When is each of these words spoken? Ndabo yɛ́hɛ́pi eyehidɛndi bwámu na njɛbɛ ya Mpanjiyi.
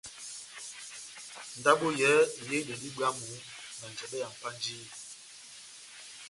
Ndabo 1.59 1.87
yɛ́hɛ́pi 1.99 2.41
eyehidɛndi 2.43 2.89
bwámu 2.95 3.25
na 3.79 3.85
njɛbɛ 3.91 4.15
ya 4.23 4.27
Mpanjiyi. 4.33 4.87